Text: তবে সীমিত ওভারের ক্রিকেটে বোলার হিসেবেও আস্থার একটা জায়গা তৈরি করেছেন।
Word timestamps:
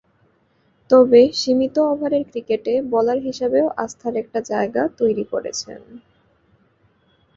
তবে 0.89 1.21
সীমিত 1.33 1.75
ওভারের 1.87 2.23
ক্রিকেটে 2.29 2.73
বোলার 2.91 3.19
হিসেবেও 3.27 3.67
আস্থার 3.83 4.13
একটা 4.23 4.39
জায়গা 4.51 4.83
তৈরি 4.99 5.25
করেছেন। 5.31 5.81